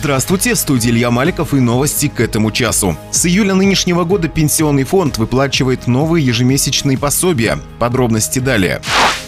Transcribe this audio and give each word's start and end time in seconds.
Здравствуйте, 0.00 0.54
в 0.54 0.58
студии 0.58 0.88
Илья 0.88 1.10
Маликов 1.10 1.52
и 1.52 1.60
новости 1.60 2.08
к 2.08 2.20
этому 2.20 2.50
часу. 2.52 2.96
С 3.10 3.26
июля 3.26 3.52
нынешнего 3.52 4.04
года 4.04 4.28
Пенсионный 4.28 4.84
фонд 4.84 5.18
выплачивает 5.18 5.86
новые 5.86 6.24
ежемесячные 6.24 6.96
пособия. 6.96 7.58
Подробности 7.78 8.38
далее. 8.38 8.80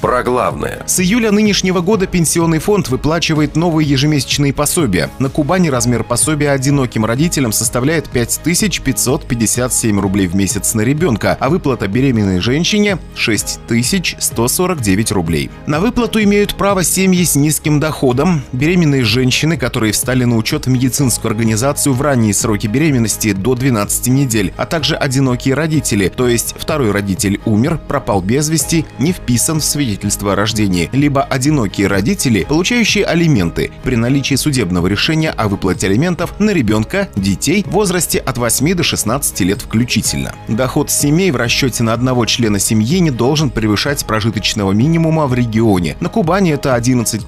Про 0.00 0.22
главное. 0.22 0.84
С 0.86 1.00
июля 1.00 1.32
нынешнего 1.32 1.80
года 1.80 2.06
Пенсионный 2.06 2.60
фонд 2.60 2.88
выплачивает 2.88 3.56
новые 3.56 3.88
ежемесячные 3.88 4.52
пособия. 4.52 5.10
На 5.18 5.28
Кубани 5.28 5.70
размер 5.70 6.04
пособия 6.04 6.52
одиноким 6.52 7.04
родителям 7.04 7.50
составляет 7.50 8.08
5557 8.08 9.98
рублей 9.98 10.28
в 10.28 10.36
месяц 10.36 10.74
на 10.74 10.82
ребенка, 10.82 11.36
а 11.40 11.48
выплата 11.48 11.88
беременной 11.88 12.38
женщине– 12.38 12.98
6149 13.16 15.12
рублей. 15.12 15.50
На 15.66 15.80
выплату 15.80 16.22
имеют 16.22 16.54
право 16.54 16.84
семьи 16.84 17.24
с 17.24 17.34
низким 17.34 17.80
доходом, 17.80 18.42
беременные 18.52 19.02
женщины, 19.02 19.56
которые 19.56 19.92
встали 19.92 20.22
на 20.22 20.36
учет 20.36 20.66
в 20.66 20.70
медицинскую 20.70 21.30
организацию 21.30 21.92
в 21.92 22.00
ранние 22.00 22.34
сроки 22.34 22.68
беременности 22.68 23.32
до 23.32 23.56
12 23.56 24.06
недель, 24.08 24.54
а 24.56 24.64
также 24.64 24.94
одинокие 24.94 25.54
родители, 25.54 26.08
то 26.08 26.28
есть 26.28 26.54
второй 26.56 26.92
родитель 26.92 27.40
умер, 27.44 27.80
пропал 27.88 28.22
без 28.22 28.48
вести, 28.48 28.86
не 29.00 29.12
вписан 29.12 29.58
в 29.58 29.64
свидетельство 29.64 29.87
свидетельство 29.88 30.34
о 30.34 30.36
рождении, 30.36 30.90
либо 30.92 31.22
одинокие 31.22 31.86
родители, 31.86 32.44
получающие 32.46 33.06
алименты 33.06 33.70
при 33.84 33.96
наличии 33.96 34.34
судебного 34.34 34.86
решения 34.86 35.30
о 35.30 35.48
выплате 35.48 35.86
алиментов 35.86 36.38
на 36.38 36.50
ребенка, 36.50 37.08
детей 37.16 37.64
в 37.66 37.70
возрасте 37.70 38.18
от 38.18 38.36
8 38.36 38.74
до 38.74 38.82
16 38.82 39.40
лет 39.40 39.62
включительно. 39.62 40.34
Доход 40.46 40.90
семей 40.90 41.30
в 41.30 41.36
расчете 41.36 41.84
на 41.84 41.94
одного 41.94 42.26
члена 42.26 42.58
семьи 42.58 42.98
не 42.98 43.10
должен 43.10 43.48
превышать 43.48 44.04
прожиточного 44.04 44.72
минимума 44.72 45.26
в 45.26 45.32
регионе. 45.32 45.96
На 46.00 46.10
Кубани 46.10 46.52
это 46.52 46.74
11 46.74 47.24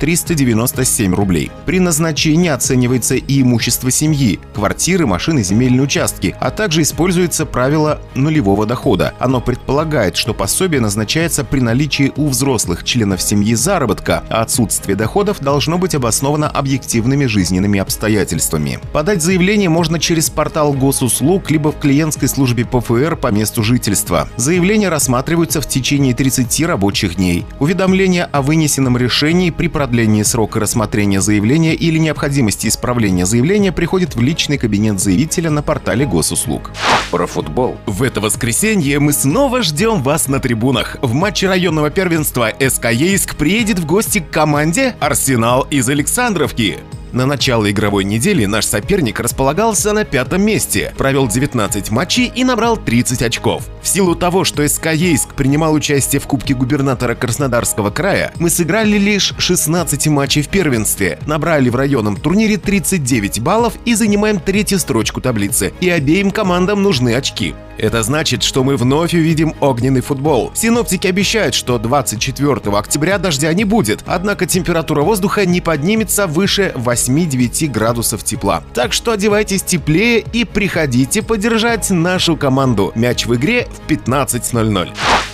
397 0.00 1.14
рублей. 1.14 1.50
При 1.66 1.80
назначении 1.80 2.48
оценивается 2.48 3.16
и 3.16 3.42
имущество 3.42 3.90
семьи, 3.90 4.40
квартиры, 4.54 5.06
машины, 5.06 5.42
земельные 5.42 5.82
участки, 5.82 6.34
а 6.40 6.50
также 6.50 6.80
используется 6.80 7.44
правило 7.44 8.00
нулевого 8.14 8.64
дохода. 8.64 9.12
Оно 9.18 9.42
предполагает, 9.42 10.16
что 10.16 10.32
пособие 10.32 10.80
назначается 10.80 11.44
при 11.44 11.60
наличии 11.60 11.89
наличии 11.90 12.12
у 12.16 12.28
взрослых 12.28 12.84
членов 12.84 13.20
семьи 13.20 13.54
заработка, 13.54 14.22
а 14.28 14.42
отсутствие 14.42 14.94
доходов 14.94 15.40
должно 15.40 15.76
быть 15.76 15.96
обосновано 15.96 16.48
объективными 16.48 17.26
жизненными 17.26 17.80
обстоятельствами. 17.80 18.78
Подать 18.92 19.22
заявление 19.22 19.68
можно 19.68 19.98
через 19.98 20.30
портал 20.30 20.72
госуслуг 20.72 21.50
либо 21.50 21.72
в 21.72 21.80
клиентской 21.80 22.28
службе 22.28 22.64
ПФР 22.64 23.16
по 23.16 23.32
месту 23.32 23.64
жительства. 23.64 24.28
Заявления 24.36 24.88
рассматриваются 24.88 25.60
в 25.60 25.66
течение 25.66 26.14
30 26.14 26.64
рабочих 26.66 27.16
дней. 27.16 27.44
Уведомление 27.58 28.24
о 28.24 28.42
вынесенном 28.42 28.96
решении 28.96 29.50
при 29.50 29.66
продлении 29.66 30.22
срока 30.22 30.60
рассмотрения 30.60 31.20
заявления 31.20 31.74
или 31.74 31.98
необходимости 31.98 32.68
исправления 32.68 33.26
заявления 33.26 33.72
приходит 33.72 34.14
в 34.14 34.20
личный 34.20 34.58
кабинет 34.58 35.00
заявителя 35.00 35.50
на 35.50 35.62
портале 35.62 36.06
госуслуг. 36.06 36.70
Про 37.10 37.26
футбол. 37.26 37.76
В 37.86 38.04
это 38.04 38.20
воскресенье 38.20 39.00
мы 39.00 39.12
снова 39.12 39.62
ждем 39.62 40.02
вас 40.02 40.28
на 40.28 40.38
трибунах. 40.38 40.96
В 41.02 41.14
матче 41.14 41.48
районного 41.48 41.79
регионального 41.80 41.90
первенства 41.90 42.52
СК 42.60 42.90
Ейск 42.92 43.36
приедет 43.36 43.78
в 43.78 43.86
гости 43.86 44.18
к 44.18 44.30
команде 44.30 44.96
«Арсенал» 45.00 45.66
из 45.70 45.88
Александровки. 45.88 46.78
На 47.12 47.26
начало 47.26 47.70
игровой 47.70 48.04
недели 48.04 48.44
наш 48.44 48.66
соперник 48.66 49.18
располагался 49.18 49.92
на 49.92 50.04
пятом 50.04 50.42
месте, 50.42 50.92
провел 50.96 51.26
19 51.26 51.90
матчей 51.90 52.30
и 52.34 52.44
набрал 52.44 52.76
30 52.76 53.22
очков. 53.22 53.64
В 53.82 53.88
силу 53.88 54.14
того, 54.14 54.44
что 54.44 54.66
СК 54.68 54.92
Ейск 54.92 55.34
принимал 55.34 55.72
участие 55.72 56.20
в 56.20 56.26
Кубке 56.26 56.54
губернатора 56.54 57.14
Краснодарского 57.14 57.90
края, 57.90 58.32
мы 58.38 58.50
сыграли 58.50 58.98
лишь 58.98 59.34
16 59.38 60.08
матчей 60.08 60.42
в 60.42 60.48
первенстве, 60.48 61.18
набрали 61.26 61.70
в 61.70 61.76
районном 61.76 62.16
турнире 62.16 62.58
39 62.58 63.40
баллов 63.40 63.74
и 63.84 63.94
занимаем 63.94 64.38
третью 64.38 64.78
строчку 64.78 65.20
таблицы. 65.20 65.72
И 65.80 65.88
обеим 65.88 66.30
командам 66.30 66.82
нужны 66.82 67.14
очки. 67.14 67.54
Это 67.80 68.02
значит, 68.02 68.42
что 68.42 68.62
мы 68.62 68.76
вновь 68.76 69.14
увидим 69.14 69.54
огненный 69.60 70.02
футбол. 70.02 70.52
Синоптики 70.54 71.06
обещают, 71.06 71.54
что 71.54 71.78
24 71.78 72.76
октября 72.76 73.16
дождя 73.16 73.54
не 73.54 73.64
будет, 73.64 74.04
однако 74.06 74.44
температура 74.44 75.00
воздуха 75.00 75.46
не 75.46 75.62
поднимется 75.62 76.26
выше 76.26 76.74
8-9 76.76 77.68
градусов 77.68 78.22
тепла. 78.22 78.62
Так 78.74 78.92
что 78.92 79.12
одевайтесь 79.12 79.62
теплее 79.62 80.22
и 80.34 80.44
приходите 80.44 81.22
поддержать 81.22 81.88
нашу 81.88 82.36
команду. 82.36 82.92
Мяч 82.94 83.24
в 83.24 83.34
игре 83.34 83.66
в 83.72 83.90
15.00 83.90 84.90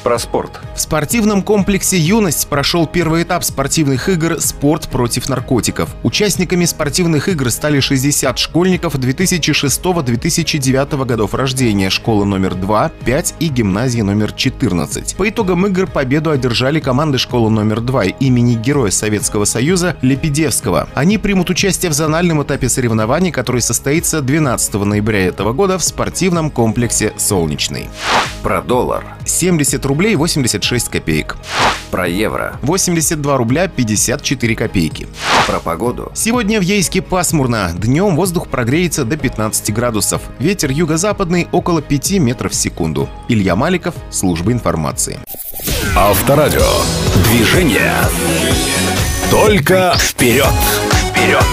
про 0.07 0.19
спорт. 0.21 0.61
В 0.77 0.81
спортивном 0.81 1.43
комплексе 1.43 1.99
«Юность» 1.99 2.47
прошел 2.47 2.87
первый 2.87 3.25
этап 3.25 3.43
спортивных 3.43 4.09
игр 4.09 4.41
«Спорт 4.41 4.87
против 4.87 5.29
наркотиков». 5.29 5.89
Участниками 6.05 6.65
спортивных 6.65 7.29
игр 7.29 7.51
стали 7.51 7.81
60 7.81 8.39
школьников 8.39 8.95
2006-2009 8.95 11.05
годов 11.05 11.35
рождения, 11.35 11.91
школа 11.91 12.25
номер 12.25 12.55
2, 12.55 12.93
5 13.05 13.35
и 13.41 13.49
гимназии 13.49 14.03
номер 14.03 14.31
14. 14.31 15.17
По 15.17 15.29
итогам 15.29 15.67
игр 15.67 15.89
победу 15.89 16.31
одержали 16.31 16.79
команды 16.79 17.19
школы 17.19 17.51
номер 17.51 17.81
2 17.81 18.05
имени 18.21 18.55
Героя 18.55 18.93
Советского 18.93 19.45
Союза 19.45 19.97
Лепидевского. 20.03 20.89
Они 20.95 21.19
примут 21.19 21.51
участие 21.51 21.91
в 21.91 21.95
зональном 21.95 22.45
этапе 22.45 22.69
соревнований, 22.69 23.33
который 23.33 23.61
состоится 23.61 24.21
12 24.21 24.75
ноября 24.75 25.27
этого 25.27 25.53
года 25.53 25.79
в 25.79 25.83
спортивном 25.83 26.53
комплексе 26.53 27.13
«Солнечный». 27.17 27.89
Про 28.43 28.63
доллар. 28.63 29.05
70 29.25 29.85
рублей 29.87 30.17
86 30.17 30.89
копеек. 30.89 31.37
Про 31.91 32.09
евро. 32.09 32.59
82 32.63 33.37
рубля 33.37 33.69
54 33.69 34.55
копейки. 34.57 35.09
Про 35.47 35.61
погоду. 35.61 36.11
Сегодня 36.15 36.61
в 36.61 36.63
Ейске 36.63 37.03
пасмурно. 37.03 37.73
Днем 37.77 38.17
воздух 38.17 38.49
прогреется 38.49 39.05
до 39.05 39.17
15 39.17 39.73
градусов. 39.73 40.23
Ветер 40.39 40.71
юго-западный 40.71 41.49
около 41.53 41.83
5 41.83 42.19
метров 42.19 42.53
в 42.53 42.55
секунду. 42.55 43.09
Илья 43.29 43.57
Маликов, 43.57 43.95
служба 44.11 44.53
информации. 44.53 45.19
Авторадио. 45.97 46.67
Движение. 47.31 47.95
Только 49.31 49.95
вперед. 49.99 50.47
Вперед. 51.11 51.45